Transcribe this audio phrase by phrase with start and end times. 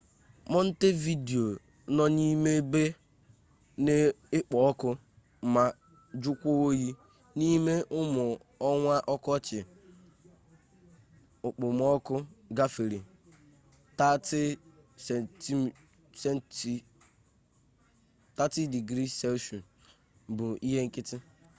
[0.51, 1.45] montevideo
[1.95, 2.81] nọ n'ime ebe
[3.83, 4.89] na-ekpọ ọkụ
[5.53, 5.63] ma
[6.21, 6.87] jụọkwa oyi;
[7.37, 8.23] n'ime ụmụ
[8.69, 9.59] ọnwa ọkọchị
[11.47, 12.15] okpomọkụ
[12.57, 12.99] gafere
[18.37, 19.49] +30°c
[20.35, 21.17] bụ ihe nkịtị